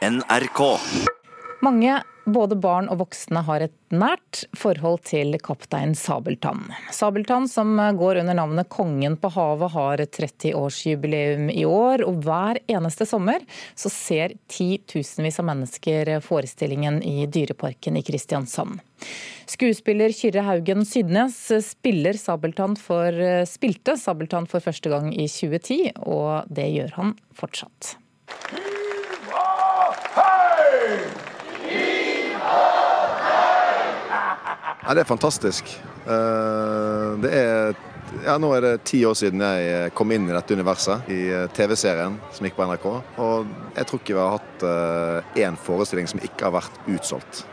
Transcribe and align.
NRK. 0.00 0.60
Mange, 1.60 1.98
både 2.24 2.56
barn 2.56 2.86
og 2.88 3.02
voksne, 3.02 3.42
har 3.44 3.60
et 3.66 3.74
nært 3.92 4.46
forhold 4.56 5.02
til 5.04 5.36
kaptein 5.44 5.92
Sabeltann. 5.92 6.70
Sabeltann, 6.88 7.44
som 7.52 7.74
går 7.98 8.22
under 8.22 8.38
navnet 8.38 8.70
Kongen 8.72 9.18
på 9.20 9.28
havet, 9.34 9.74
har 9.74 10.04
30-årsjubileum 10.16 11.52
i 11.52 11.66
år. 11.68 12.06
Og 12.08 12.24
hver 12.24 12.62
eneste 12.64 13.04
sommer 13.04 13.44
så 13.76 13.92
ser 13.92 14.38
titusenvis 14.48 15.42
av 15.44 15.50
mennesker 15.52 16.14
forestillingen 16.24 17.02
i 17.04 17.28
Dyreparken 17.28 18.00
i 18.00 18.06
Kristiansand. 18.06 18.80
Skuespiller 19.52 20.16
Kyrre 20.16 20.48
Haugen 20.48 20.88
Sydnes 20.88 21.42
spiller 21.68 22.16
Sabeltann 22.16 22.80
for, 22.80 23.12
spilte 23.44 24.00
Sabeltann 24.00 24.48
for 24.48 24.64
første 24.64 24.96
gang 24.96 25.12
i 25.12 25.28
2010, 25.28 25.98
og 26.08 26.48
det 26.48 26.70
gjør 26.72 27.02
han 27.02 27.18
fortsatt. 27.36 27.98
Ja, 34.80 34.94
det 34.96 35.04
er 35.04 35.08
fantastisk. 35.08 35.70
Eh, 36.06 37.08
det 37.22 37.30
er 37.36 37.76
ja, 38.24 38.34
Nå 38.42 38.48
er 38.56 38.64
det 38.64 38.72
ti 38.90 39.04
år 39.06 39.14
siden 39.14 39.44
jeg 39.44 39.92
kom 39.94 40.10
inn 40.10 40.26
i 40.26 40.34
dette 40.34 40.56
universet, 40.58 41.06
i 41.14 41.20
eh, 41.30 41.46
TV-serien 41.54 42.16
som 42.34 42.48
gikk 42.48 42.58
på 42.58 42.66
NRK. 42.66 42.88
Og 43.22 43.52
jeg 43.76 43.86
tror 43.86 44.02
ikke 44.02 44.16
vi 44.16 44.22
har 44.24 44.38
hatt 44.38 44.66
én 45.38 45.56
forestilling 45.68 46.10
som 46.10 46.22
ikke 46.24 46.48
har 46.48 46.56
vært 46.58 46.82
utsolgt 46.90 47.44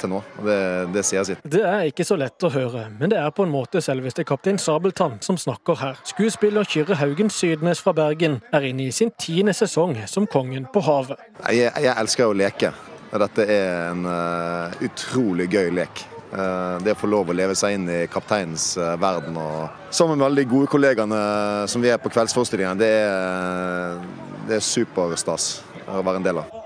til 0.00 0.08
nå. 0.08 0.20
det, 0.46 0.56
det, 0.94 1.02
sier 1.04 1.26
sitt. 1.28 1.40
Det 1.44 1.60
er 1.66 1.88
ikke 1.90 2.06
så 2.06 2.16
lett 2.16 2.46
å 2.46 2.50
høre, 2.52 2.86
men 2.96 3.12
det 3.12 3.18
er 3.20 3.32
på 3.34 3.44
en 3.44 3.52
måte 3.52 3.82
selveste 3.84 4.24
kaptein 4.24 4.60
Sabeltann 4.60 5.18
som 5.24 5.36
snakker 5.40 5.80
her. 5.80 5.98
Skuespiller 6.08 6.64
Kyrre 6.64 6.96
Haugen 7.00 7.30
Sydnes 7.30 7.82
fra 7.84 7.92
Bergen 7.96 8.40
er 8.56 8.68
inne 8.70 8.88
i 8.88 8.94
sin 8.94 9.12
tiende 9.20 9.52
sesong 9.56 9.98
som 10.08 10.28
kongen 10.30 10.68
på 10.72 10.82
havet. 10.86 11.20
Jeg, 11.50 11.72
jeg 11.76 11.92
elsker 11.92 12.30
å 12.30 12.36
leke. 12.36 12.72
Dette 13.10 13.44
er 13.50 13.90
en 13.90 14.06
uh, 14.06 14.82
utrolig 14.86 15.48
gøy 15.50 15.72
lek. 15.74 16.04
Uh, 16.30 16.78
det 16.84 16.94
å 16.94 17.00
få 17.00 17.08
lov 17.10 17.32
å 17.32 17.34
leve 17.34 17.56
seg 17.58 17.74
inn 17.74 17.88
i 17.90 18.04
kapteinens 18.10 18.76
uh, 18.78 18.94
verden 19.02 19.34
og 19.40 19.90
sammen 19.90 20.14
med 20.14 20.28
alle 20.28 20.44
de 20.44 20.50
gode 20.52 20.70
kollegaene 20.70 21.18
som 21.70 21.82
vi 21.82 21.90
er 21.90 21.98
på 21.98 22.12
kveldsforestillingen, 22.12 22.78
det 22.78 22.90
er, 23.00 23.98
det 24.46 24.60
er 24.60 24.62
superstas 24.62 25.56
å 25.98 26.02
være 26.06 26.20
en 26.20 26.26
del 26.26 26.40
av. 26.42 26.56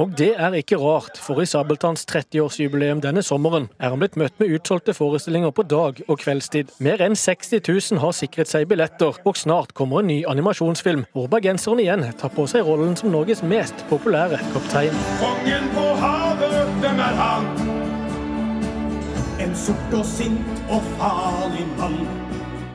Og 0.00 0.12
det 0.18 0.30
er 0.38 0.56
ikke 0.58 0.78
rart, 0.80 1.18
for 1.20 1.42
i 1.42 1.48
Sabeltanns 1.48 2.06
30-årsjubileum 2.10 3.02
denne 3.04 3.22
sommeren 3.26 3.68
er 3.80 3.92
han 3.92 4.00
blitt 4.02 4.18
møtt 4.20 4.36
med 4.40 4.52
utsolgte 4.56 4.94
forestillinger 4.96 5.52
på 5.56 5.66
dag- 5.68 6.00
og 6.06 6.20
kveldstid. 6.22 6.72
Mer 6.80 7.02
enn 7.04 7.16
60 7.18 7.62
000 7.66 8.02
har 8.04 8.16
sikret 8.16 8.50
seg 8.50 8.68
billetter, 8.70 9.18
og 9.24 9.40
snart 9.40 9.74
kommer 9.74 10.00
en 10.00 10.10
ny 10.12 10.20
animasjonsfilm 10.30 11.06
hvor 11.14 11.28
bergenseren 11.32 11.82
igjen 11.82 12.06
tar 12.20 12.32
på 12.34 12.46
seg 12.50 12.66
rollen 12.68 12.96
som 12.98 13.12
Norges 13.12 13.42
mest 13.42 13.84
populære 13.90 14.40
kaptein. 14.54 14.96
Kongen 15.22 15.70
på 15.76 15.86
havet, 16.04 16.58
hvem 16.80 17.04
er 17.08 17.20
han? 17.24 17.52
En 19.40 19.54
sort 19.56 19.94
og 19.96 20.04
sint 20.04 20.66
og 20.68 20.84
farlig 20.98 21.64
mann. 21.78 22.19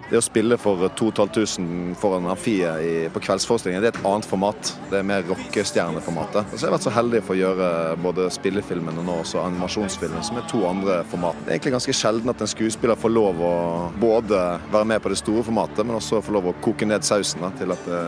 Det 0.09 0.19
å 0.19 0.21
spille 0.21 0.57
for 0.61 0.85
2500 0.99 1.95
foran 1.97 2.27
amfiet 2.29 3.09
på 3.13 3.21
kveldsforestillingen, 3.25 3.81
det 3.81 3.89
er 3.89 3.95
et 3.95 4.05
annet 4.05 4.27
format. 4.29 4.71
Det 4.91 4.99
er 4.99 5.07
mer 5.07 5.25
rockestjerneformatet. 5.25 6.51
Så 6.53 6.61
jeg 6.61 6.69
har 6.69 6.75
vært 6.75 6.85
så 6.85 6.93
heldig 6.93 7.23
for 7.25 7.33
å 7.33 7.39
gjøre 7.39 7.69
både 8.03 8.27
spillefilmen 8.35 9.01
og 9.01 9.07
nå 9.07 9.17
også 9.23 9.41
animasjonsfilmen, 9.41 10.25
som 10.25 10.37
er 10.37 10.45
to 10.51 10.61
andre 10.69 10.99
format. 11.09 11.39
Det 11.41 11.49
er 11.49 11.57
egentlig 11.57 11.77
ganske 11.79 11.97
sjelden 11.97 12.33
at 12.33 12.43
en 12.45 12.53
skuespiller 12.53 12.99
får 13.01 13.15
lov 13.15 13.41
å 13.41 13.55
både 14.01 14.43
være 14.69 14.91
med 14.93 15.01
på 15.01 15.13
det 15.13 15.21
store 15.21 15.45
formatet, 15.47 15.81
men 15.85 15.97
også 15.97 16.21
få 16.25 16.37
lov 16.37 16.51
å 16.51 16.57
koke 16.65 16.85
ned 16.89 17.05
sausen 17.07 17.41
da, 17.45 17.53
til 17.57 17.73
at 17.73 17.89
det 17.89 18.03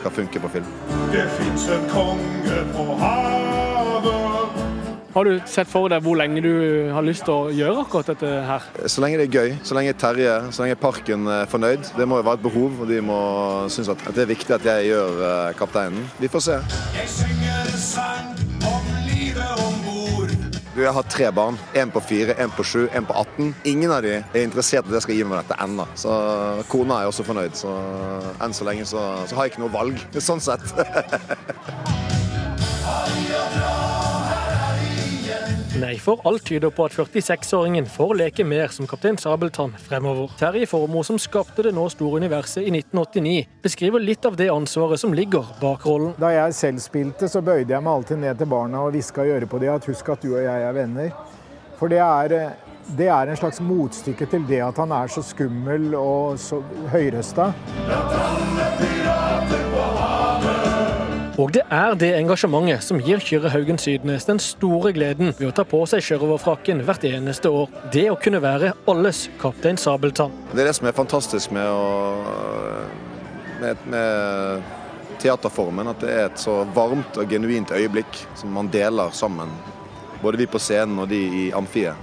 skal 0.00 0.14
funke 0.14 0.42
på 0.42 0.56
film. 0.58 0.72
Det 1.14 1.28
fins 1.38 1.70
en 1.74 1.86
konge 1.94 2.64
på 2.74 2.90
havet. 2.98 3.47
Har 5.18 5.24
du 5.24 5.40
sett 5.50 5.66
for 5.66 5.90
deg 5.90 6.04
hvor 6.06 6.14
lenge 6.14 6.38
du 6.44 6.52
har 6.94 7.02
lyst 7.02 7.24
til 7.26 7.32
å 7.34 7.50
gjøre 7.50 7.80
akkurat 7.82 8.12
dette 8.12 8.28
her? 8.46 8.66
Så 8.86 9.02
lenge 9.02 9.18
det 9.18 9.24
er 9.26 9.32
gøy, 9.34 9.56
så 9.66 9.74
lenge 9.74 9.96
Terje, 9.98 10.34
så 10.54 10.62
lenge 10.62 10.76
Parken 10.78 11.26
er 11.34 11.50
fornøyd. 11.50 11.88
Det 11.98 12.06
må 12.06 12.20
jo 12.20 12.26
være 12.28 12.38
et 12.38 12.44
behov, 12.44 12.76
og 12.84 12.86
de 12.86 13.00
må 13.02 13.16
synes 13.66 13.90
at 13.96 14.04
det 14.14 14.22
er 14.22 14.30
viktig 14.30 14.54
at 14.54 14.68
jeg 14.70 14.92
gjør 14.92 15.18
eh, 15.26 15.48
kapteinen. 15.58 16.06
Vi 16.22 16.30
får 16.30 16.46
se. 16.46 16.60
Jeg 16.94 17.10
synger 17.16 17.58
en 17.64 17.82
sang 17.82 18.30
om 18.70 18.94
livet 19.08 19.66
om 19.66 19.82
bord. 19.88 20.38
Du, 20.70 20.84
jeg 20.84 20.96
har 21.00 21.10
tre 21.10 21.34
barn. 21.34 21.58
Én 21.74 21.90
på 21.90 22.06
fire, 22.12 22.38
én 22.38 22.54
på 22.54 22.62
sju, 22.62 22.84
én 22.86 23.10
på 23.10 23.18
18. 23.18 23.52
Ingen 23.74 23.98
av 23.98 24.06
de 24.06 24.20
er 24.20 24.42
interessert 24.44 24.86
i 24.86 24.94
at 24.94 25.00
jeg 25.00 25.08
skal 25.08 25.18
gi 25.18 25.26
meg 25.26 25.42
dette 25.42 25.58
ennå. 25.66 25.90
Så 25.98 26.14
kona 26.70 27.02
er 27.02 27.10
også 27.10 27.26
fornøyd. 27.26 27.58
Så 27.58 27.74
enn 28.38 28.54
så 28.54 28.70
lenge 28.70 28.86
så, 28.86 29.08
så 29.26 29.34
har 29.34 29.48
jeg 29.48 29.56
ikke 29.56 29.66
noe 29.66 29.80
valg. 29.80 30.10
Sånn 30.22 30.46
sett. 30.46 30.62
Nei, 35.78 35.94
for 36.02 36.18
alt 36.26 36.42
tyder 36.48 36.72
på 36.74 36.88
at 36.88 36.94
46-åringen 36.96 37.84
får 37.86 38.16
leke 38.18 38.42
mer 38.42 38.72
som 38.74 38.88
kaptein 38.90 39.14
Sabeltann 39.20 39.76
fremover. 39.78 40.32
Terje 40.40 40.66
Formoe, 40.66 41.06
som 41.06 41.20
skapte 41.22 41.62
det 41.62 41.70
nå 41.76 41.84
store 41.92 42.18
universet 42.18 42.64
i 42.64 42.72
1989, 42.72 43.44
beskriver 43.62 44.02
litt 44.02 44.26
av 44.26 44.34
det 44.40 44.48
ansvaret 44.50 44.98
som 44.98 45.14
ligger 45.14 45.46
bak 45.60 45.86
rollen. 45.86 46.16
Da 46.18 46.32
jeg 46.34 46.56
selv 46.58 46.82
spilte, 46.82 47.28
så 47.30 47.44
bøyde 47.46 47.76
jeg 47.76 47.84
meg 47.84 47.92
alltid 47.92 48.18
ned 48.24 48.40
til 48.40 48.50
barna 48.50 48.82
og 48.88 48.96
hviska 48.96 49.22
i 49.22 49.30
øret 49.36 49.52
på 49.52 49.60
dem 49.62 49.76
at 49.76 49.86
husk 49.86 50.10
at 50.16 50.26
du 50.26 50.32
og 50.32 50.42
jeg 50.42 50.66
er 50.66 50.74
venner. 50.80 51.14
For 51.78 51.94
det 51.94 52.02
er, 52.02 52.34
det 52.98 53.10
er 53.14 53.30
en 53.30 53.38
slags 53.38 53.62
motstykke 53.62 54.26
til 54.34 54.50
det 54.50 54.64
at 54.66 54.82
han 54.82 54.96
er 54.98 55.14
så 55.14 55.22
skummel 55.22 55.92
og 55.94 56.42
så 56.42 56.58
høyrøsta. 56.90 57.52
Og 61.38 61.52
det 61.54 61.62
er 61.70 61.94
det 61.94 62.08
engasjementet 62.18 62.82
som 62.82 62.98
gir 62.98 63.20
Kyrre 63.22 63.52
Haugen 63.52 63.78
Sydnes 63.78 64.24
den 64.26 64.40
store 64.42 64.90
gleden 64.96 65.30
ved 65.38 65.46
å 65.46 65.52
ta 65.54 65.62
på 65.68 65.84
seg 65.86 66.02
sjørøverfrakken 66.02 66.82
hvert 66.82 67.04
eneste 67.06 67.52
år. 67.54 67.70
Det 67.94 68.08
å 68.10 68.16
kunne 68.18 68.40
være 68.42 68.72
alles 68.90 69.28
kaptein 69.38 69.78
Sabeltann. 69.78 70.34
Det 70.50 70.64
er 70.64 70.70
det 70.72 70.74
som 70.80 70.88
er 70.90 70.96
fantastisk 70.96 71.54
med, 71.54 71.70
å, 71.70 72.88
med, 73.62 73.84
med 73.94 74.66
teaterformen. 75.22 75.92
At 75.92 76.02
det 76.02 76.10
er 76.10 76.26
et 76.26 76.42
så 76.42 76.64
varmt 76.74 77.20
og 77.22 77.30
genuint 77.30 77.70
øyeblikk 77.70 78.18
som 78.40 78.50
man 78.58 78.70
deler 78.74 79.14
sammen. 79.14 79.52
Både 80.24 80.42
vi 80.42 80.50
på 80.50 80.58
scenen 80.58 80.98
og 81.04 81.06
de 81.12 81.22
i 81.44 81.44
amfiet. 81.54 81.94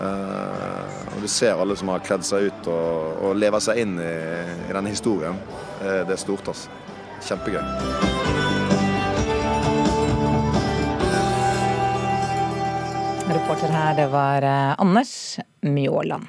Uh, 0.00 0.84
og 1.14 1.24
Du 1.24 1.28
ser 1.32 1.56
alle 1.60 1.76
som 1.80 1.88
har 1.92 2.04
kledd 2.04 2.28
seg 2.28 2.50
ut 2.50 2.68
og, 2.72 3.24
og 3.24 3.40
lever 3.40 3.64
seg 3.64 3.80
inn 3.86 3.96
i, 4.00 4.12
i 4.68 4.76
denne 4.76 4.92
historien. 4.92 5.40
Uh, 5.80 6.04
det 6.04 6.18
er 6.18 6.22
stort. 6.26 6.52
altså. 6.52 6.68
Kjempegøy. 7.24 8.39
Her, 13.80 13.96
det 13.96 14.06
var 14.12 14.42
eh, 14.42 14.80
Anders 14.80 15.38
Mjåland. 15.60 16.26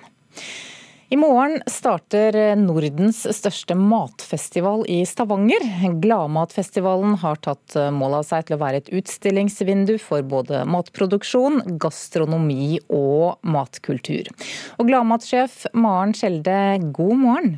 I 1.11 1.17
morgen 1.19 1.57
starter 1.67 2.55
Nordens 2.55 3.25
største 3.35 3.75
matfestival 3.75 4.85
i 4.87 5.01
Stavanger. 5.05 5.65
Gladmatfestivalen 5.99 7.17
har 7.19 7.41
tatt 7.43 7.75
mål 7.91 8.15
av 8.21 8.23
seg 8.29 8.47
til 8.47 8.55
å 8.55 8.61
være 8.61 8.79
et 8.79 8.91
utstillingsvindu 8.95 9.97
for 9.99 10.23
både 10.23 10.63
matproduksjon, 10.71 11.65
gastronomi 11.83 12.79
og 12.87 13.43
matkultur. 13.43 14.31
Og 14.79 14.87
Gladmatsjef 14.87 15.65
Maren 15.75 16.15
Skjelde, 16.15 16.55
god 16.95 17.17
morgen. 17.25 17.57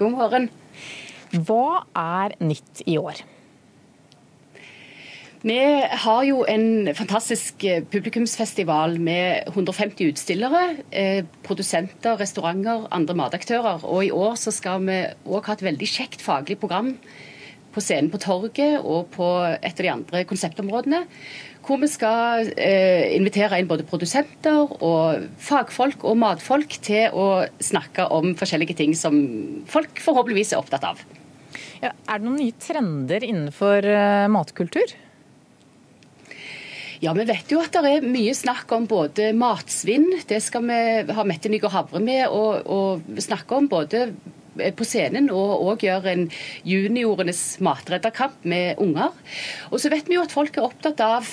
God 0.00 0.18
morgen. 0.18 0.50
Hva 1.46 1.84
er 1.94 2.34
nytt 2.42 2.82
i 2.90 2.98
år? 2.98 3.22
Vi 5.40 5.56
har 6.04 6.24
jo 6.28 6.42
en 6.44 6.90
fantastisk 6.92 7.64
eh, 7.64 7.80
publikumsfestival 7.88 8.98
med 9.00 9.46
150 9.48 10.10
utstillere, 10.12 10.76
eh, 10.92 11.24
produsenter, 11.46 12.18
restauranter, 12.20 12.84
andre 12.92 13.16
mataktører. 13.16 13.86
Og 13.88 14.04
i 14.04 14.12
år 14.12 14.36
så 14.36 14.52
skal 14.52 14.84
vi 14.84 14.98
òg 15.24 15.48
ha 15.48 15.56
et 15.56 15.64
veldig 15.64 15.88
kjekt 15.88 16.20
faglig 16.20 16.58
program 16.60 16.92
på 17.72 17.80
scenen 17.80 18.12
på 18.12 18.20
Torget 18.20 18.84
og 18.84 19.08
på 19.16 19.30
et 19.56 19.72
av 19.72 19.80
de 19.86 19.92
andre 19.94 20.24
konseptområdene. 20.28 21.06
Hvor 21.64 21.80
vi 21.80 21.88
skal 21.88 22.52
eh, 22.60 23.08
invitere 23.16 23.62
inn 23.62 23.70
både 23.70 23.88
produsenter 23.88 24.76
og 24.76 25.24
fagfolk 25.40 26.04
og 26.04 26.20
matfolk 26.20 26.82
til 26.84 27.16
å 27.16 27.46
snakke 27.64 28.10
om 28.12 28.34
forskjellige 28.36 28.76
ting 28.76 28.92
som 28.92 29.22
folk 29.72 30.04
forhåpentligvis 30.04 30.52
er 30.52 30.60
opptatt 30.60 30.90
av. 30.92 31.06
Ja, 31.80 31.94
er 31.94 32.18
det 32.18 32.26
noen 32.26 32.42
nye 32.42 32.60
trender 32.60 33.24
innenfor 33.24 33.88
matkultur? 34.28 35.00
Ja, 37.00 37.14
Vi 37.16 37.24
vet 37.24 37.48
jo 37.48 37.62
at 37.64 37.72
det 37.72 37.90
er 37.96 38.04
mye 38.04 38.34
snakk 38.36 38.68
om 38.76 38.84
både 38.88 39.30
matsvinn, 39.32 40.10
det 40.28 40.42
skal 40.44 40.66
vi 40.68 40.80
ha 41.16 41.24
Mette 41.24 41.48
Nygaard 41.48 41.72
Havre 41.72 42.02
med 42.04 42.26
og, 42.28 42.66
og 42.68 43.22
snakke 43.24 43.56
om. 43.56 43.70
Både 43.72 44.10
på 44.76 44.86
scenen 44.86 45.30
og 45.34 45.64
òg 45.70 45.86
gjør 45.86 46.08
en 46.12 46.26
juniorenes 46.66 47.42
matredderkamp 47.64 48.44
med 48.48 48.80
unger. 48.82 49.14
Og 49.70 49.82
så 49.82 49.92
vet 49.92 50.08
vi 50.10 50.16
jo 50.18 50.24
at 50.24 50.34
folk 50.34 50.56
er 50.56 50.66
opptatt 50.66 51.00
av 51.04 51.28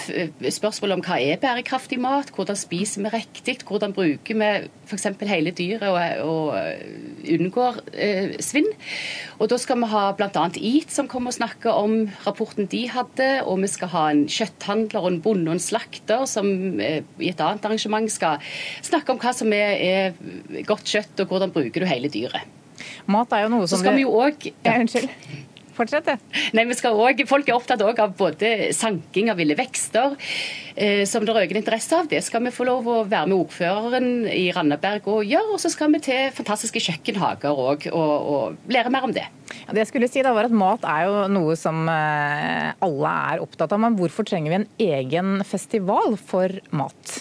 spørsmål 0.54 0.98
om 0.98 1.06
hva 1.06 1.20
er 1.22 1.42
bærekraftig 1.42 2.00
mat, 2.04 2.32
hvordan 2.36 2.60
spiser 2.60 3.06
vi 3.06 3.14
riktig, 3.18 3.60
hvordan 3.68 3.96
bruker 3.96 4.38
vi 4.38 4.52
f.eks. 4.88 5.08
hele 5.28 5.52
dyret 5.56 5.88
og, 5.90 6.00
og 6.28 7.28
unngår 7.38 7.82
eh, 7.94 8.36
svinn. 8.44 8.70
Og 9.38 9.50
Da 9.52 9.60
skal 9.62 9.82
vi 9.82 9.90
ha 9.92 10.04
bl.a. 10.18 10.46
EAT 10.58 10.94
som 10.94 11.10
kommer 11.12 11.34
og 11.34 11.38
snakker 11.38 11.76
om 11.76 11.98
rapporten 12.26 12.70
de 12.72 12.86
hadde, 12.92 13.30
og 13.46 13.62
vi 13.64 13.72
skal 13.72 13.92
ha 13.94 14.06
en 14.12 14.26
kjøtthandler 14.32 15.04
og 15.04 15.12
en 15.12 15.22
bonde 15.24 15.52
og 15.52 15.58
en 15.58 15.64
slakter 15.64 16.26
som 16.30 16.80
eh, 16.84 17.02
i 17.20 17.32
et 17.32 17.44
annet 17.44 17.66
arrangement 17.68 18.10
skal 18.12 18.42
snakke 18.86 19.14
om 19.14 19.22
hva 19.22 19.34
som 19.36 19.54
er, 19.56 19.78
er 19.78 20.64
godt 20.68 20.88
kjøtt, 20.88 21.18
og 21.24 21.34
hvordan 21.34 21.54
bruker 21.56 21.84
du 21.84 21.90
hele 21.90 22.12
dyret. 22.12 22.57
Mat 23.12 23.36
er 23.36 23.46
jo 23.46 23.54
noe 23.54 23.68
som 23.68 23.78
Så 23.78 23.84
skal 23.86 23.98
vi 24.00 24.08
jo 24.08 24.16
òg 24.18 24.50
ja. 24.66 24.78
Unnskyld. 24.78 25.12
Fortsett, 25.78 26.08
Nei, 26.58 26.64
vi 26.66 26.76
skal 26.78 26.98
også, 26.98 27.28
Folk 27.30 27.50
er 27.50 27.58
opptatt 27.58 27.84
av 27.86 28.16
både 28.18 28.72
sanking 28.74 29.30
av 29.30 29.38
ville 29.38 29.54
vekster, 29.58 30.16
eh, 30.74 31.04
som 31.06 31.26
det 31.26 31.36
er 31.36 31.44
økende 31.44 31.62
interesse 31.62 31.94
av. 31.94 32.10
Det 32.10 32.24
skal 32.26 32.42
vi 32.48 32.54
få 32.56 32.66
lov 32.66 32.90
å 32.90 32.98
være 33.06 33.30
med 33.30 33.38
ordføreren 33.38 34.10
i 34.32 34.48
Randaberg 34.56 35.06
og 35.14 35.22
gjøre. 35.28 35.54
Og 35.54 35.62
så 35.62 35.70
skal 35.74 35.94
vi 35.94 36.02
til 36.08 36.34
fantastiske 36.34 36.82
kjøkkenhager 36.82 37.62
òg 37.68 37.88
og, 37.92 38.16
og, 38.34 38.58
lære 38.74 38.94
mer 38.94 39.06
om 39.06 39.14
det. 39.14 39.28
Ja, 39.54 39.70
det 39.70 39.84
jeg 39.84 39.92
skulle 39.92 40.10
si 40.10 40.26
da 40.26 40.34
var 40.34 40.50
at 40.50 40.58
Mat 40.58 40.86
er 40.88 41.06
jo 41.06 41.24
noe 41.38 41.58
som 41.60 41.86
eh, 41.94 42.74
alle 42.88 43.16
er 43.36 43.46
opptatt 43.46 43.76
av. 43.76 43.84
Men 43.84 44.00
hvorfor 44.02 44.26
trenger 44.26 44.54
vi 44.54 44.62
en 44.64 44.70
egen 44.90 45.46
festival 45.46 46.18
for 46.18 46.58
mat? 46.74 47.20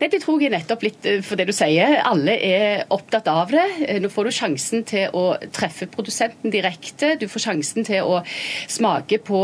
Nei, 0.00 0.08
Det 0.10 0.20
tror 0.24 0.42
jeg 0.42 0.50
nettopp 0.50 0.82
litt 0.82 1.06
eh, 1.06 1.20
for 1.24 1.38
det 1.38 1.46
du 1.48 1.54
sier. 1.54 1.98
Alle 2.02 2.34
er 2.34 2.84
opptatt 2.94 3.28
av 3.30 3.52
det. 3.54 3.64
Eh, 3.86 4.00
nå 4.02 4.10
får 4.10 4.26
du 4.28 4.34
sjansen 4.34 4.86
til 4.88 5.14
å 5.14 5.24
treffe 5.54 5.86
produsenten 5.90 6.52
direkte. 6.54 7.14
Du 7.20 7.28
får 7.30 7.46
sjansen 7.46 7.86
til 7.86 8.02
å 8.02 8.22
smake 8.70 9.20
på 9.24 9.42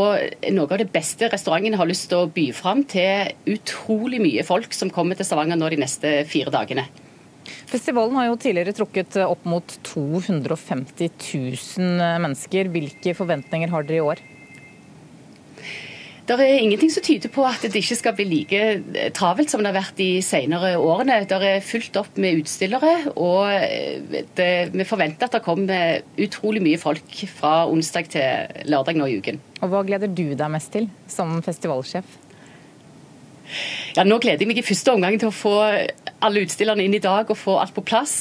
noe 0.51 0.67
av 0.67 0.81
det 0.81 0.89
beste 0.91 1.31
restauranten 1.31 1.77
har 1.79 1.89
lyst 1.89 2.09
til 2.11 2.25
å 2.25 2.31
by 2.31 2.49
fram 2.55 2.83
til 2.89 3.31
utrolig 3.53 4.19
mye 4.23 4.43
folk 4.47 4.75
som 4.75 4.91
kommer 4.91 5.15
til 5.15 5.27
Stavanger 5.27 5.59
nå 5.59 5.71
de 5.71 5.79
neste 5.81 6.13
fire 6.29 6.51
dagene. 6.53 6.87
Festivalen 7.71 8.17
har 8.19 8.27
jo 8.27 8.39
tidligere 8.39 8.75
trukket 8.75 9.15
opp 9.23 9.45
mot 9.47 9.77
250 9.87 11.15
000 11.15 12.19
mennesker. 12.25 12.67
Hvilke 12.73 13.15
forventninger 13.17 13.71
har 13.71 13.87
dere 13.87 14.01
i 14.01 14.05
år? 14.11 14.23
Det 16.31 16.45
er 16.47 16.61
ingenting 16.61 16.91
som 16.93 17.03
tyder 17.03 17.31
på 17.33 17.43
at 17.43 17.59
det 17.65 17.81
ikke 17.81 17.97
skal 17.99 18.13
bli 18.15 18.25
like 18.29 18.59
eh, 18.95 19.09
travelt 19.11 19.51
som 19.51 19.59
det 19.59 19.73
har 19.73 19.81
vært 19.81 19.97
de 19.99 20.21
senere 20.23 20.77
årene. 20.79 21.17
Det 21.27 21.39
er 21.43 21.65
fullt 21.65 21.97
opp 21.99 22.19
med 22.23 22.39
utstillere, 22.39 22.93
og 23.19 23.49
eh, 23.51 24.23
det, 24.37 24.51
vi 24.71 24.87
forventer 24.87 25.27
at 25.27 25.35
det 25.35 25.43
kommer 25.43 25.99
utrolig 26.15 26.63
mye 26.63 26.79
folk 26.79 27.17
fra 27.33 27.65
onsdag 27.67 28.07
til 28.13 28.67
lørdag 28.71 28.99
nå 29.01 29.09
i 29.11 29.17
uken. 29.19 29.41
Og 29.59 29.73
Hva 29.73 29.83
gleder 29.89 30.07
du 30.07 30.29
deg 30.31 30.53
mest 30.53 30.71
til 30.71 30.87
som 31.11 31.41
festivalsjef? 31.43 32.19
Ja, 33.97 34.05
Nå 34.07 34.21
gleder 34.23 34.45
jeg 34.45 34.47
meg 34.47 34.61
i 34.61 34.63
første 34.63 34.93
omgang 34.95 35.17
til 35.19 35.27
å 35.27 35.35
få 35.35 35.57
alle 36.23 36.45
utstillerne 36.45 36.85
inn 36.85 36.95
i 36.95 37.03
dag 37.03 37.27
og 37.27 37.35
få 37.35 37.57
alt 37.59 37.75
på 37.75 37.83
plass. 37.83 38.13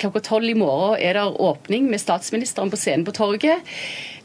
Klokka 0.00 0.22
tolv 0.30 0.48
i 0.48 0.56
morgen 0.56 0.96
er 0.96 1.18
det 1.18 1.26
åpning 1.44 1.90
med 1.92 2.00
statsministeren 2.00 2.72
på 2.72 2.80
scenen 2.80 3.04
på 3.04 3.12
torget 3.18 3.68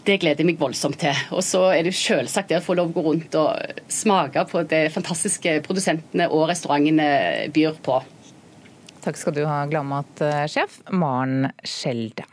det 0.05 0.19
gleder 0.21 0.43
jeg 0.43 0.49
meg 0.51 0.61
voldsomt 0.61 0.99
til. 1.01 1.17
Og 1.35 1.43
så 1.45 1.63
er 1.73 1.87
det 1.87 1.95
selvsagt 1.97 2.51
det 2.51 2.59
å 2.59 2.65
få 2.65 2.77
lov 2.77 2.91
å 2.91 2.95
gå 2.95 3.03
rundt 3.09 3.37
og 3.41 3.81
smake 3.91 4.45
på 4.51 4.63
det 4.69 4.87
fantastiske 4.93 5.59
produsentene 5.65 6.29
og 6.29 6.47
restaurantene 6.51 7.51
byr 7.55 7.77
på. 7.85 7.99
Takk 9.05 9.19
skal 9.21 9.35
du 9.35 9.43
ha, 9.45 9.59
Gladmat-sjef 9.69 10.81
Maren 10.93 11.51
Skjelde. 11.65 12.25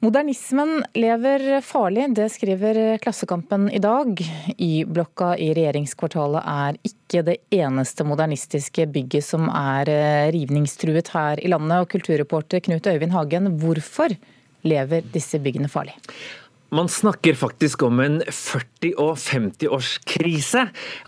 Modernismen 0.00 0.78
lever 0.96 1.58
farlig, 1.60 2.06
det 2.16 2.30
skriver 2.32 2.78
Klassekampen 3.04 3.66
i 3.68 3.82
dag. 3.84 4.16
Y-blokka 4.56 5.34
i 5.36 5.50
regjeringskvartalet 5.58 6.40
er 6.48 6.78
ikke 6.88 7.24
det 7.26 7.36
eneste 7.52 8.06
modernistiske 8.08 8.86
bygget 8.94 9.28
som 9.28 9.50
er 9.52 9.92
rivningstruet 10.32 11.12
her 11.12 11.44
i 11.44 11.52
landet. 11.52 11.84
Og 11.84 11.92
kulturreporter 11.92 12.64
Knut 12.64 12.88
Øyvind 12.88 13.12
Hagen, 13.12 13.52
hvorfor 13.60 14.16
lever 14.62 15.02
disse 15.12 15.38
byggene 15.38 15.68
farlig. 15.68 15.96
Man 16.70 16.86
snakker 16.86 17.34
faktisk 17.34 17.82
om 17.82 17.98
en 17.98 18.20
40- 18.22 18.92
og 19.02 19.16
50-årskrise. 19.18 20.60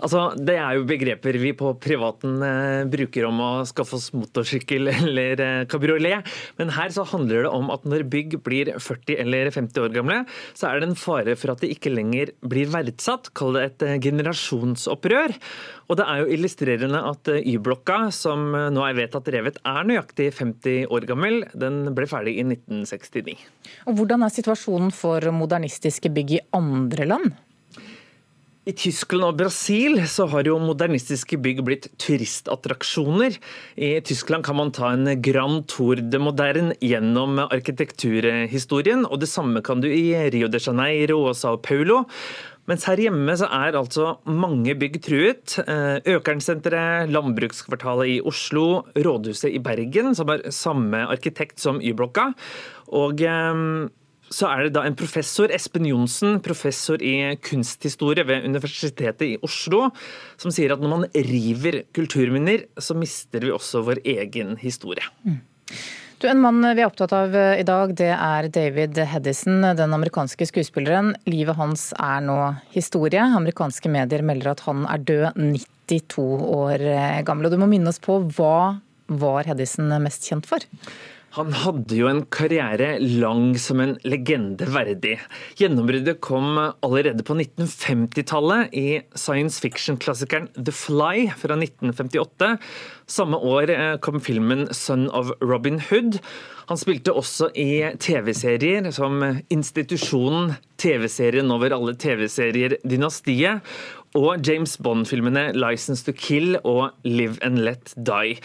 Altså, 0.03 0.23
det 0.35 0.57
er 0.59 0.75
jo 0.75 0.87
begreper 0.89 1.37
vi 1.39 1.53
på 1.55 1.71
privaten 1.79 2.41
eh, 2.43 2.83
bruker 2.91 3.29
om 3.29 3.39
å 3.39 3.51
skaffe 3.71 3.95
oss 3.95 4.09
motorsykkel 4.11 4.91
eller 4.97 5.43
eh, 5.45 5.61
kabriolet. 5.71 6.27
Men 6.59 6.73
her 6.75 6.91
så 6.91 7.05
handler 7.07 7.47
det 7.47 7.53
om 7.55 7.71
at 7.71 7.87
når 7.87 8.09
bygg 8.11 8.41
blir 8.43 8.73
40 8.75 9.23
eller 9.23 9.53
50 9.55 9.85
år 9.85 9.95
gamle, 9.95 10.17
så 10.59 10.67
er 10.73 10.83
det 10.83 10.89
en 10.91 10.99
fare 10.99 11.39
for 11.39 11.55
at 11.55 11.63
det 11.63 11.71
ikke 11.77 11.95
lenger 11.95 12.35
blir 12.43 12.67
verdsatt. 12.75 13.31
Kall 13.39 13.55
det 13.55 13.65
et 13.69 13.87
eh, 13.87 14.01
generasjonsopprør. 14.03 15.37
Og 15.93 16.01
det 16.01 16.09
er 16.09 16.25
jo 16.25 16.29
illustrerende 16.39 17.05
at 17.07 17.29
Y-blokka, 17.39 18.01
som 18.17 18.51
nå 18.51 18.83
er 18.87 18.97
vedtatt 18.97 19.29
revet, 19.35 19.59
er 19.69 19.87
nøyaktig 19.87 20.31
50 20.35 20.91
år 20.91 21.07
gammel. 21.07 21.43
Den 21.55 21.93
ble 21.95 22.09
ferdig 22.09 22.39
i 22.41 22.47
1969. 22.49 23.37
Og 23.87 23.99
Hvordan 23.99 24.25
er 24.25 24.33
situasjonen 24.33 24.93
for 24.95 25.27
modernistiske 25.53 26.09
bygg 26.13 26.39
i 26.39 26.45
andre 26.57 27.05
land? 27.07 27.33
I 28.63 28.73
Tyskland 28.79 29.25
og 29.27 29.39
Brasil 29.41 29.97
så 30.07 30.29
har 30.31 30.47
jo 30.47 30.55
modernistiske 30.63 31.35
bygg 31.43 31.65
blitt 31.67 31.89
turistattraksjoner. 31.99 33.35
I 33.75 33.97
Tyskland 34.07 34.47
kan 34.47 34.57
man 34.57 34.71
ta 34.71 34.93
en 34.95 35.11
Grand 35.21 35.67
Tour 35.67 35.99
de 35.99 36.21
Moderne 36.23 36.77
gjennom 36.79 37.43
arkitekturhistorien, 37.49 39.03
og 39.05 39.19
det 39.19 39.29
samme 39.33 39.65
kan 39.67 39.83
du 39.83 39.91
i 39.91 40.15
Rio 40.31 40.49
de 40.49 40.63
Janeiro 40.63 41.19
og 41.27 41.35
Sao 41.37 41.59
Paulo. 41.59 42.05
Mens 42.71 42.87
her 42.87 43.03
hjemme 43.03 43.35
så 43.35 43.49
er 43.51 43.75
altså 43.75 44.13
mange 44.31 44.77
bygg 44.79 45.01
truet. 45.03 45.57
Eh, 45.67 45.99
Økernsenteret, 46.15 47.11
Landbrukskvartalet 47.11 48.13
i 48.13 48.21
Oslo, 48.23 48.85
Rådhuset 48.95 49.51
i 49.51 49.59
Bergen, 49.59 50.15
som 50.15 50.31
har 50.31 50.47
samme 50.55 51.03
arkitekt 51.11 51.59
som 51.59 51.83
Y-blokka. 51.83 52.31
Og 52.95 53.27
eh, 53.27 53.91
så 54.33 54.49
er 54.51 54.67
det 54.67 54.75
da 54.77 54.85
en 54.89 54.97
professor, 54.99 55.53
Espen 55.53 55.87
Johnsen, 55.89 56.41
professor 56.45 57.03
i 57.05 57.37
kunsthistorie 57.45 58.25
ved 58.29 58.47
Universitetet 58.49 59.27
i 59.27 59.41
Oslo, 59.45 59.91
som 60.41 60.55
sier 60.55 60.75
at 60.75 60.83
når 60.83 60.95
man 60.97 61.09
river 61.15 61.83
kulturminner, 61.97 62.67
så 62.81 62.97
mister 62.99 63.45
vi 63.45 63.53
også 63.55 63.85
vår 63.87 64.03
egen 64.17 64.57
historie. 64.61 65.05
Mm. 65.27 65.41
Du, 66.23 66.29
en 66.31 66.39
mann 66.39 66.63
vi 66.63 66.79
er 66.79 66.87
opptatt 66.87 67.11
av 67.19 67.33
eh, 67.35 67.59
i 67.59 67.65
dag, 67.67 67.91
det 67.99 68.13
er 68.15 68.47
David 68.55 69.01
Hedison, 69.11 69.65
den 69.75 69.97
amerikanske 69.97 70.47
skuespilleren. 70.47 71.17
Livet 71.27 71.59
hans 71.59 71.89
er 71.99 72.21
nå 72.23 72.37
historie. 72.71 73.25
Amerikanske 73.25 73.91
medier 73.91 74.23
melder 74.23 74.53
at 74.53 74.63
han 74.69 74.85
er 74.87 75.03
død 75.03 75.41
92 75.91 76.23
år 76.47 76.85
eh, 76.93 77.25
gammel. 77.27 77.49
Og 77.49 77.57
du 77.57 77.59
må 77.65 77.67
minne 77.73 77.91
oss 77.91 77.99
på 78.03 78.21
hva 78.37 78.79
var 79.11 79.51
Hedison 79.51 79.91
mest 80.05 80.31
kjent 80.31 80.47
for? 80.47 80.63
Han 81.33 81.55
hadde 81.57 81.97
jo 81.97 82.11
en 82.11 82.27
karriere 82.29 82.99
lang 83.01 83.55
som 83.57 83.81
en 83.81 83.95
legende 84.05 84.67
verdig. 84.69 85.15
Gjennombruddet 85.57 86.19
kom 86.21 86.59
allerede 86.61 87.25
på 87.25 87.37
1950-tallet 87.39 88.75
i 88.77 89.01
science 89.17 89.63
fiction-klassikeren 89.65 90.51
The 90.59 90.75
Fly 90.77 91.31
fra 91.41 91.57
1958. 91.57 92.51
Samme 93.09 93.41
år 93.41 93.73
eh, 93.73 93.95
kom 94.05 94.21
filmen 94.21 94.67
Son 94.77 95.07
of 95.09 95.33
Robin 95.41 95.81
Hood. 95.89 96.21
Han 96.69 96.81
spilte 96.81 97.17
også 97.17 97.49
i 97.57 97.81
TV-serier 97.97 98.91
som 98.93 99.25
Institusjonen, 99.49 100.53
TV-serien 100.77 101.49
over 101.55 101.73
alle 101.73 101.97
TV-serier 101.97 102.77
Dynastiet, 102.85 103.65
og 104.13 104.45
James 104.45 104.77
Bond-filmene 104.85 105.49
License 105.57 106.05
to 106.05 106.13
Kill 106.13 106.59
og 106.61 106.91
Live 107.09 107.41
and 107.41 107.65
Let 107.65 107.97
Die. 107.97 108.37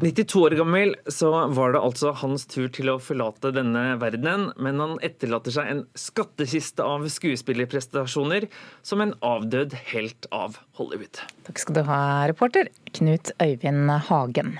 92 0.00 0.40
år 0.40 0.50
gammel 0.56 0.94
så 1.06 1.30
var 1.52 1.74
det 1.74 1.80
altså 1.84 2.14
hans 2.22 2.46
tur 2.48 2.70
til 2.72 2.88
å 2.88 2.96
forlate 3.02 3.52
denne 3.52 3.98
verdenen, 4.00 4.48
men 4.56 4.80
han 4.80 4.96
etterlater 5.04 5.52
seg 5.52 5.68
en 5.68 5.82
skattkiste 5.98 6.86
av 6.86 7.04
skuespillerprestasjoner 7.12 8.48
som 8.80 9.04
en 9.04 9.12
avdød 9.20 9.76
helt 9.92 10.28
av 10.32 10.56
Hollywood. 10.80 11.20
Takk 11.44 11.60
skal 11.60 11.76
du 11.76 11.84
ha, 11.90 12.02
reporter 12.30 12.72
Knut 12.96 13.34
Øyvind 13.42 13.92
Hagen. 14.08 14.56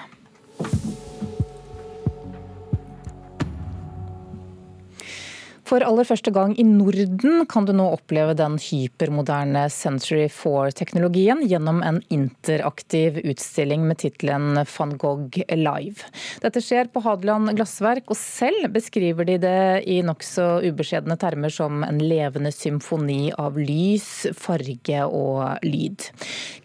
For 5.73 5.81
aller 5.81 6.05
første 6.05 6.29
gang 6.29 6.51
i 6.61 6.65
Norden 6.69 7.47
kan 7.49 7.65
du 7.65 7.71
nå 7.73 7.87
oppleve 7.95 8.35
den 8.37 8.59
hypermoderne 8.61 9.63
Century 9.73 10.27
4-teknologien 10.29 11.41
gjennom 11.49 11.79
en 11.81 12.03
interaktiv 12.13 13.17
utstilling 13.23 13.87
med 13.89 14.03
tittelen 14.03 14.61
Van 14.69 14.93
Gogh 15.01 15.41
Live. 15.57 16.05
Dette 16.45 16.61
skjer 16.61 16.93
på 16.93 17.01
Hadeland 17.07 17.55
Glassverk, 17.57 18.05
og 18.13 18.21
selv 18.21 18.69
beskriver 18.77 19.31
de 19.31 19.39
det 19.41 19.65
i 19.89 20.03
nokså 20.05 20.61
ubeskjedne 20.69 21.17
termer 21.17 21.57
som 21.57 21.81
en 21.89 22.05
levende 22.05 22.53
symfoni 22.53 23.33
av 23.41 23.57
lys, 23.57 24.27
farge 24.37 25.09
og 25.09 25.65
lyd. 25.65 26.05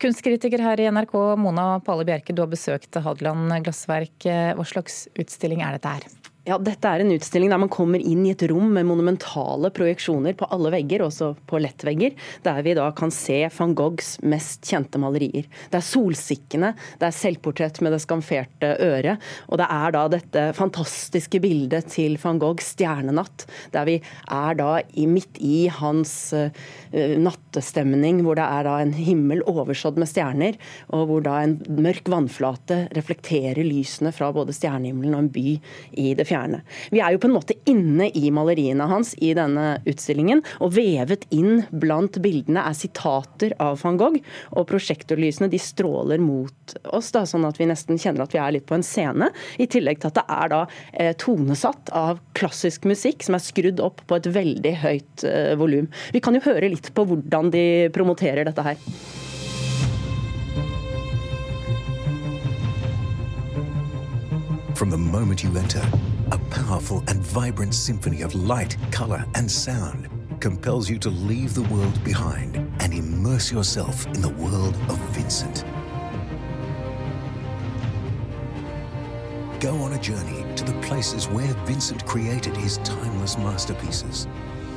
Kunstkritiker 0.03 0.67
her 0.67 0.83
i 0.83 0.91
NRK, 0.91 1.15
Mona 1.39 1.77
Pale 1.79 2.11
Bjerke, 2.11 2.35
du 2.35 2.43
har 2.43 2.51
besøkt 2.51 2.99
Hadeland 2.99 3.55
Glassverk. 3.63 4.19
Hva 4.27 4.67
slags 4.67 5.05
utstilling 5.15 5.63
er 5.63 5.79
dette 5.79 5.95
her? 5.95 6.26
Ja, 6.47 6.55
Dette 6.63 6.87
er 6.87 7.01
en 7.03 7.11
utstilling 7.11 7.49
der 7.51 7.59
man 7.59 7.71
kommer 7.71 7.99
inn 7.99 8.21
i 8.23 8.29
et 8.31 8.43
rom 8.47 8.69
med 8.71 8.87
monumentale 8.87 9.67
projeksjoner 9.75 10.31
på 10.39 10.47
alle 10.55 10.69
vegger, 10.71 11.01
også 11.03 11.33
på 11.49 11.59
lettvegger, 11.59 12.13
der 12.45 12.61
vi 12.63 12.75
da 12.77 12.85
kan 12.95 13.11
se 13.11 13.41
van 13.51 13.73
Goghs 13.75 14.13
mest 14.23 14.63
kjente 14.63 15.01
malerier. 15.01 15.49
Det 15.67 15.81
er 15.81 15.83
solsikkene, 15.83 16.69
det 17.01 17.09
er 17.09 17.17
selvportrett 17.17 17.81
med 17.83 17.91
det 17.91 17.99
skamferte 17.99 18.69
øret, 18.85 19.25
og 19.51 19.59
det 19.59 19.67
er 19.75 19.95
da 19.97 20.05
dette 20.13 20.45
fantastiske 20.55 21.41
bildet 21.43 21.89
til 21.91 22.15
van 22.21 22.39
Goghs 22.39 22.71
'Stjernenatt', 22.77 23.43
der 23.75 23.89
vi 23.89 23.97
er 23.99 24.55
da 24.55 24.69
midt 25.03 25.43
i 25.43 25.67
hans 25.67 26.31
uh, 26.31 26.47
nattestemning, 26.95 28.23
hvor 28.23 28.39
det 28.39 28.47
er 28.47 28.63
da 28.69 28.77
en 28.85 28.95
himmel 28.95 29.43
oversådd 29.43 29.99
med 29.99 30.07
stjerner, 30.07 30.55
og 30.95 31.11
hvor 31.11 31.27
da 31.27 31.41
en 31.43 31.59
mørk 31.67 32.07
vannflate 32.07 32.85
reflekterer 32.95 33.67
lysene 33.67 34.15
fra 34.15 34.31
både 34.31 34.55
stjernehimmelen 34.55 35.15
og 35.17 35.25
en 35.25 35.31
by 35.35 35.47
i 35.91 36.15
det 36.15 36.23
fjerne 36.23 36.36
fjerne. 36.37 36.61
Vi 36.93 37.01
er 37.01 37.13
jo 37.13 37.21
på 37.21 37.29
en 37.29 37.35
måte 37.35 37.57
inne 37.69 38.09
i 38.15 38.29
maleriene 38.33 38.87
hans 38.89 39.13
i 39.23 39.33
denne 39.37 39.77
utstillingen, 39.87 40.43
og 40.61 40.75
vevet 40.77 41.25
inn 41.33 41.63
blant 41.71 42.19
bildene 42.23 42.63
er 42.67 42.77
sitater 42.77 43.55
av 43.63 43.79
van 43.83 43.97
Gogh, 43.99 44.21
og 44.53 44.67
prosjektorlysene 44.69 45.49
de 45.51 45.59
stråler 45.61 46.21
mot 46.21 46.77
oss, 46.93 47.11
da, 47.15 47.25
sånn 47.27 47.47
at 47.47 47.59
vi 47.59 47.69
nesten 47.69 47.99
kjenner 48.01 48.25
at 48.25 48.35
vi 48.35 48.41
er 48.41 48.55
litt 48.55 48.67
på 48.69 48.77
en 48.77 48.85
scene. 48.85 49.31
I 49.57 49.69
tillegg 49.71 50.01
til 50.01 50.11
at 50.11 50.19
det 50.19 50.25
er 50.37 50.53
da 50.53 50.63
eh, 50.93 51.13
tonesatt 51.17 51.91
av 51.95 52.21
klassisk 52.37 52.87
musikk 52.89 53.25
som 53.25 53.37
er 53.37 53.45
skrudd 53.45 53.81
opp 53.83 54.03
på 54.07 54.19
et 54.19 54.29
veldig 54.37 54.75
høyt 54.83 55.27
eh, 55.27 55.53
volum. 55.59 55.89
Vi 56.13 56.23
kan 56.23 56.37
jo 56.37 56.45
høre 56.45 56.71
litt 56.71 56.91
på 56.93 57.07
hvordan 57.07 57.53
de 57.53 57.65
promoterer 57.95 58.47
dette 58.47 58.65
her. 58.65 58.77
From 64.77 64.91
the 64.91 64.97
moment 64.97 65.43
you 65.43 65.49
enter, 65.57 65.81
a 66.31 66.37
powerful 66.49 67.03
and 67.07 67.19
vibrant 67.21 67.73
symphony 67.73 68.21
of 68.21 68.35
light, 68.35 68.77
color, 68.91 69.25
and 69.35 69.49
sound 69.49 70.09
compels 70.39 70.89
you 70.89 70.99
to 70.99 71.09
leave 71.09 71.53
the 71.53 71.63
world 71.73 72.03
behind 72.03 72.57
and 72.79 72.93
immerse 72.93 73.51
yourself 73.51 74.05
in 74.07 74.21
the 74.21 74.29
world 74.29 74.75
of 74.89 74.97
Vincent. 75.15 75.63
Go 79.59 79.75
on 79.77 79.93
a 79.93 79.99
journey 79.99 80.45
to 80.55 80.63
the 80.63 80.79
places 80.81 81.27
where 81.27 81.51
Vincent 81.65 82.05
created 82.05 82.55
his 82.55 82.77
timeless 82.79 83.37
masterpieces. 83.37 84.27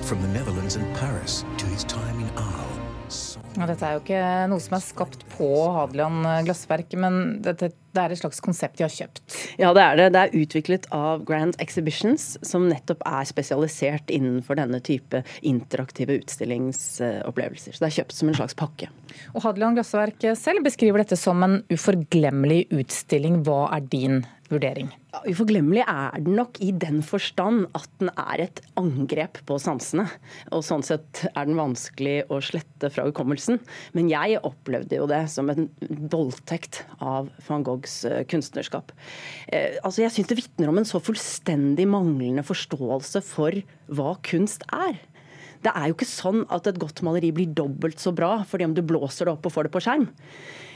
From 0.02 0.22
the 0.22 0.28
Netherlands 0.28 0.76
and 0.76 0.96
Paris 0.96 1.44
to 1.58 1.66
his 1.66 1.84
time 1.84 2.18
in 2.20 2.30
Arles. 2.38 3.36
Dette 3.50 3.84
er 3.84 3.96
jo 3.96 4.00
ikke 4.00 4.22
noe 4.48 4.62
som 4.62 4.76
er 4.78 4.82
skapt 4.84 5.24
på 5.34 5.48
Hadeland 5.74 6.24
glassverk, 6.46 6.94
men 6.96 7.42
dette, 7.44 7.72
det 7.94 8.02
er 8.02 8.14
et 8.14 8.20
slags 8.20 8.40
konsept 8.44 8.78
de 8.78 8.84
har 8.86 8.92
kjøpt? 8.94 9.22
Ja, 9.60 9.72
det 9.76 9.82
er 9.84 9.98
det. 9.98 10.08
Det 10.14 10.22
er 10.22 10.36
utviklet 10.42 10.88
av 10.94 11.24
Grand 11.28 11.56
Exhibitions, 11.62 12.32
som 12.46 12.68
nettopp 12.70 13.02
er 13.08 13.28
spesialisert 13.28 14.12
innenfor 14.14 14.60
denne 14.60 14.82
type 14.86 15.22
interaktive 15.46 16.20
utstillingsopplevelser. 16.20 17.74
Så 17.74 17.82
det 17.82 17.90
er 17.90 17.98
kjøpt 18.00 18.16
som 18.16 18.30
en 18.30 18.38
slags 18.38 18.58
pakke. 18.58 18.90
Og 19.34 19.42
Hadeland 19.44 19.78
glassverk 19.78 20.30
selv 20.38 20.66
beskriver 20.66 21.02
dette 21.02 21.18
som 21.18 21.42
en 21.46 21.60
uforglemmelig 21.72 22.66
utstilling. 22.70 23.42
Hva 23.46 23.66
er 23.74 23.86
din 23.90 24.22
vurdering? 24.50 24.90
Ja, 25.10 25.22
uforglemmelig 25.26 25.82
er 25.90 26.22
den 26.22 26.36
nok 26.38 26.58
i 26.62 26.70
den 26.70 27.00
forstand 27.06 27.64
at 27.74 27.88
den 27.98 28.12
er 28.14 28.44
et 28.44 28.60
angrep 28.78 29.40
på 29.46 29.56
sansene. 29.62 30.04
Og 30.54 30.62
sånn 30.66 30.84
sett 30.86 31.24
er 31.32 31.48
den 31.48 31.58
vanskelig 31.58 32.28
å 32.30 32.38
slette 32.44 32.92
fra 32.94 33.06
hukommelsen. 33.08 33.58
Men 33.96 34.10
jeg 34.12 34.38
opplevde 34.46 35.00
jo 35.00 35.08
det 35.10 35.24
som 35.32 35.50
en 35.50 35.66
voldtekt 36.12 36.84
av 37.02 37.30
van 37.48 37.66
Goghs 37.66 37.79
eh, 38.08 38.24
kunstnerskap. 38.30 38.92
Eh, 39.52 39.78
altså 39.82 40.04
jeg 40.04 40.14
syns 40.14 40.30
det 40.30 40.38
vitner 40.40 40.72
om 40.72 40.80
en 40.80 40.88
så 40.88 41.00
fullstendig 41.02 41.86
manglende 41.90 42.44
forståelse 42.46 43.22
for 43.26 43.60
hva 43.90 44.16
kunst 44.26 44.66
er. 44.74 44.98
Det 45.60 45.72
er 45.76 45.90
jo 45.90 45.96
ikke 45.98 46.08
sånn 46.08 46.44
at 46.52 46.70
et 46.70 46.80
godt 46.80 47.02
maleri 47.04 47.32
blir 47.36 47.50
dobbelt 47.52 48.00
så 48.00 48.14
bra 48.16 48.38
fordi 48.48 48.68
om 48.68 48.76
du 48.76 48.80
blåser 48.86 49.28
det 49.28 49.34
opp 49.34 49.48
og 49.48 49.54
får 49.54 49.68
det 49.68 49.74
på 49.74 49.84
skjerm. 49.84 50.08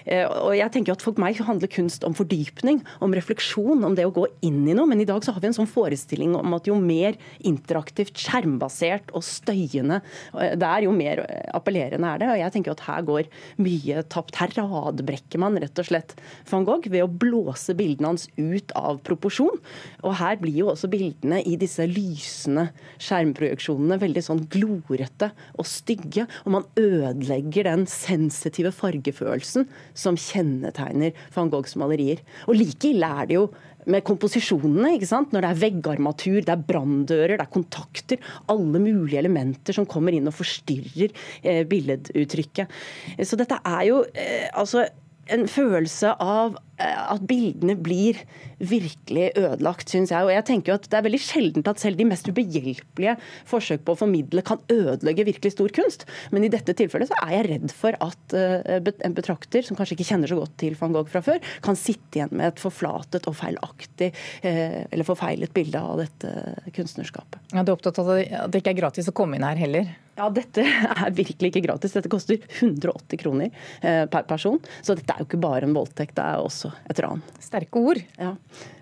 Eh, 0.04 0.24
og 0.28 0.52
jeg 0.56 0.72
tenker 0.74 0.94
at 0.94 1.04
For 1.04 1.16
meg 1.20 1.38
handler 1.44 1.70
kunst 1.72 2.04
om 2.06 2.16
fordypning, 2.16 2.82
om 3.04 3.14
refleksjon, 3.16 3.84
om 3.86 3.96
det 3.96 4.06
å 4.08 4.12
gå 4.14 4.26
inn 4.44 4.62
i 4.68 4.76
noe. 4.76 4.88
Men 4.90 5.02
i 5.02 5.08
dag 5.08 5.24
så 5.24 5.34
har 5.34 5.42
vi 5.42 5.50
en 5.50 5.56
sånn 5.56 5.70
forestilling 5.70 6.34
om 6.38 6.56
at 6.56 6.68
jo 6.68 6.76
mer 6.80 7.18
interaktivt, 7.44 8.18
skjermbasert 8.20 9.12
og 9.16 9.24
støyende 9.26 10.00
eh, 10.00 10.54
det 10.60 10.68
er, 10.68 10.86
jo 10.86 10.94
mer 10.96 11.24
eh, 11.24 11.48
appellerende 11.56 12.10
er 12.10 12.22
det. 12.22 12.30
Og 12.32 12.40
jeg 12.42 12.56
tenker 12.56 12.74
at 12.74 12.84
her 12.88 13.06
går 13.08 13.30
mye 13.64 14.04
tapt. 14.12 14.38
Her 14.40 14.54
radbrekker 14.58 15.42
man 15.42 15.58
rett 15.62 15.80
og 15.80 15.88
slett 15.88 16.16
van 16.50 16.66
Gogh 16.68 16.88
ved 16.90 17.06
å 17.06 17.10
blåse 17.10 17.76
bildene 17.76 18.12
hans 18.12 18.28
ut 18.36 18.74
av 18.78 19.00
proporsjon. 19.06 19.60
Og 20.04 20.18
her 20.20 20.38
blir 20.40 20.60
jo 20.62 20.70
også 20.72 20.90
bildene 20.92 21.40
i 21.44 21.56
disse 21.60 21.86
lysende 21.88 22.68
skjermprojeksjonene 23.02 23.98
veldig 24.02 24.24
sånn 24.24 24.44
glorete 24.52 25.30
og 25.58 25.68
stygge. 25.68 26.26
Og 26.44 26.56
man 26.58 26.68
ødelegger 26.80 27.68
den 27.68 27.86
sensitive 27.90 28.72
fargefølelsen 28.74 29.68
som 29.94 30.18
kjennetegner 30.18 31.14
van 31.34 31.52
Goghs 31.52 31.76
malerier. 31.80 32.22
Og 32.48 32.58
like 32.58 32.90
ille 32.90 33.08
er 33.22 33.30
det 33.30 33.38
jo 33.38 33.48
med 33.90 34.04
komposisjonene. 34.06 34.94
ikke 34.96 35.08
sant? 35.08 35.32
Når 35.32 35.44
det 35.44 35.50
er 35.50 35.62
veggarmatur, 35.62 36.40
det 36.40 36.52
er 36.54 36.66
branndører, 36.70 37.36
det 37.36 37.44
er 37.44 37.52
kontakter. 37.52 38.28
Alle 38.52 38.80
mulige 38.80 39.20
elementer 39.20 39.76
som 39.76 39.88
kommer 39.88 40.16
inn 40.16 40.28
og 40.30 40.36
forstyrrer 40.36 41.12
eh, 41.42 41.62
billeduttrykket. 41.68 42.78
Så 43.22 43.40
dette 43.40 43.60
er 43.60 43.82
jo 43.90 44.02
eh, 44.12 44.48
altså 44.52 44.86
en 45.32 45.46
følelse 45.48 46.12
av 46.20 46.56
eh, 46.82 47.00
at 47.14 47.24
bildene 47.28 47.76
blir 47.80 48.18
virkelig 48.58 49.30
ødelagt, 49.38 49.90
syns 49.92 50.12
jeg. 50.12 50.26
Og 50.26 50.32
jeg 50.34 50.46
tenker 50.48 50.72
jo 50.72 50.76
at 50.78 50.88
Det 50.90 50.98
er 50.98 51.06
veldig 51.06 51.20
sjeldent 51.22 51.70
at 51.70 51.82
selv 51.82 52.00
de 52.00 52.06
mest 52.08 52.28
ubehjelpelige 52.28 53.16
forsøk 53.50 53.84
på 53.86 53.94
å 53.94 54.00
formidle 54.04 54.44
kan 54.46 54.62
ødelegge 54.72 55.26
virkelig 55.30 55.54
stor 55.56 55.74
kunst. 55.74 56.06
Men 56.34 56.46
i 56.46 56.52
dette 56.52 56.76
tilfellet 56.76 57.10
så 57.10 57.18
er 57.24 57.34
jeg 57.36 57.48
redd 57.50 57.74
for 57.74 57.98
at 58.04 58.36
eh, 58.38 58.92
en 58.94 59.16
betrakter 59.16 59.66
som 59.66 59.78
kanskje 59.78 59.98
ikke 59.98 60.08
kjenner 60.12 60.30
så 60.30 60.38
godt 60.40 60.56
til 60.62 60.78
van 60.80 60.94
Gogh 60.94 61.10
fra 61.10 61.24
før, 61.24 61.42
kan 61.64 61.78
sitte 61.78 62.20
igjen 62.20 62.34
med 62.34 62.52
et 62.52 62.62
forflatet 62.62 63.28
og 63.30 63.38
feilaktig 63.38 64.12
eh, 64.42 64.82
eller 64.90 65.08
forfeilet 65.08 65.54
bilde 65.54 65.80
av 65.80 66.02
dette 66.04 66.34
kunstnerskapet. 66.76 67.40
Ja, 67.54 67.64
du 67.64 67.72
er 67.72 67.78
opptatt 67.78 68.00
av 68.02 68.14
at 68.14 68.50
det 68.52 68.62
ikke 68.62 68.74
er 68.74 68.82
gratis 68.84 69.10
å 69.10 69.16
komme 69.16 69.38
inn 69.38 69.46
her 69.46 69.58
heller? 69.60 69.92
Ja, 70.14 70.28
dette 70.30 70.64
er 70.94 71.14
virkelig 71.14 71.52
ikke 71.52 71.64
gratis. 71.68 71.94
Dette 71.96 72.12
koster 72.12 72.38
180 72.38 73.20
kroner 73.22 73.50
eh, 73.80 74.04
per 74.10 74.26
person. 74.30 74.60
Så 74.82 74.96
dette 74.98 75.14
er 75.14 75.22
jo 75.22 75.28
ikke 75.28 75.42
bare 75.42 75.66
en 75.68 75.76
voldtekt, 75.76 76.16
det 76.18 76.26
er 76.26 76.42
også 76.42 76.72
et 76.90 77.00
ran. 77.04 77.24
Sterke 77.42 77.82
ord. 77.82 78.04
Ja. 78.18 78.36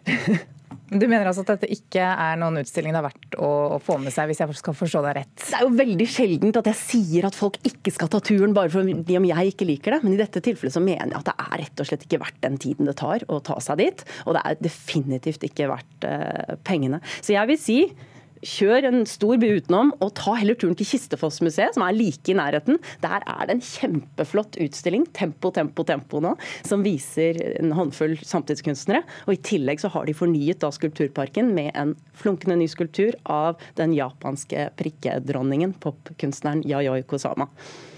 Du 0.92 1.06
mener 1.08 1.24
altså 1.24 1.40
at 1.46 1.54
dette 1.54 1.70
ikke 1.72 2.04
er 2.04 2.36
noen 2.40 2.60
utstilling 2.60 2.92
det 2.92 3.00
er 3.00 3.06
verdt 3.06 3.36
å, 3.40 3.78
få 3.80 3.96
med 4.02 4.12
seg, 4.12 4.28
hvis 4.28 4.42
jeg 4.42 4.56
skal 4.58 4.76
forstå 4.76 5.00
deg 5.06 5.16
rett? 5.16 5.32
Det 5.40 5.56
er 5.56 5.64
jo 5.64 5.72
veldig 5.78 6.06
sjeldent 6.10 6.58
at 6.60 6.68
jeg 6.68 6.78
sier 6.82 7.28
at 7.28 7.36
folk 7.36 7.56
ikke 7.68 7.94
skal 7.94 8.10
ta 8.12 8.20
turen 8.24 8.52
bare 8.56 8.72
fordi 8.72 9.16
om 9.16 9.28
jeg 9.30 9.54
ikke 9.54 9.68
liker 9.68 9.96
det. 9.96 10.02
Men 10.04 10.16
i 10.16 10.20
dette 10.20 10.42
tilfellet 10.44 10.76
så 10.76 10.84
mener 10.84 11.14
jeg 11.14 11.22
at 11.22 11.30
det 11.30 11.36
er 11.46 11.62
rett 11.62 11.82
og 11.82 11.88
slett 11.88 12.06
ikke 12.08 12.20
verdt 12.26 12.40
den 12.44 12.60
tiden 12.60 12.90
det 12.90 12.96
tar 13.00 13.24
å 13.32 13.40
ta 13.44 13.56
seg 13.64 13.80
dit. 13.80 14.04
Og 14.26 14.36
det 14.36 14.44
er 14.44 14.60
definitivt 14.68 15.48
ikke 15.48 15.70
verdt 15.72 16.08
uh, 16.08 16.56
pengene. 16.68 17.00
Så 17.20 17.36
jeg 17.38 17.52
vil 17.52 17.60
si 17.60 17.78
Kjør 18.42 18.88
en 18.88 19.04
stor 19.06 19.38
by 19.38 19.52
utenom, 19.60 19.92
og 20.02 20.16
ta 20.18 20.34
heller 20.40 20.56
turen 20.58 20.74
til 20.78 20.88
Kistefossmuseet, 20.88 21.76
som 21.76 21.84
er 21.86 21.94
like 21.94 22.32
i 22.32 22.34
nærheten. 22.34 22.80
Der 23.04 23.22
er 23.22 23.46
det 23.46 23.54
en 23.54 23.62
kjempeflott 23.62 24.58
utstilling, 24.64 25.06
Tempo, 25.14 25.52
tempo, 25.54 25.84
tempo 25.86 26.18
nå, 26.24 26.32
som 26.66 26.82
viser 26.82 27.38
en 27.60 27.70
håndfull 27.76 28.16
samtidskunstnere. 28.26 29.04
Og 29.28 29.36
i 29.36 29.42
tillegg 29.46 29.82
så 29.82 29.92
har 29.94 30.08
de 30.08 30.16
fornyet 30.16 30.58
da 30.64 30.72
skulpturparken 30.74 31.52
med 31.54 31.70
en 31.78 31.94
flunkende 32.18 32.58
ny 32.58 32.66
skulptur 32.70 33.14
av 33.30 33.62
den 33.78 33.94
japanske 33.94 34.72
prikkedronningen, 34.80 35.76
popkunstneren 35.82 36.66
Yayoi 36.66 37.04
Kosama. 37.06 37.46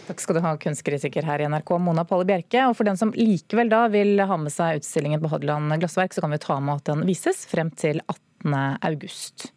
Takk 0.05 0.21
skal 0.21 0.37
du 0.37 0.45
ha, 0.45 0.53
kunstkritiker 0.61 1.25
her 1.25 1.41
i 1.41 1.49
NRK, 1.49 1.77
Mona 1.81 2.05
Palle 2.05 2.29
Bjerke. 2.29 2.67
Og 2.69 2.77
for 2.77 2.85
den 2.85 3.01
som 3.01 3.15
likevel 3.17 3.73
da 3.73 3.87
vil 3.89 4.21
ha 4.21 4.37
med 4.37 4.53
seg 4.53 4.83
utstillingen 4.83 5.25
på 5.25 5.33
Hadeland 5.33 5.73
Glassverk, 5.81 6.13
så 6.13 6.25
kan 6.25 6.37
vi 6.37 6.43
ta 6.45 6.61
med 6.61 6.83
at 6.83 6.93
den 6.93 7.09
vises 7.09 7.47
frem 7.49 7.73
til 7.73 8.05
18. 8.05 8.53
august. 8.85 9.54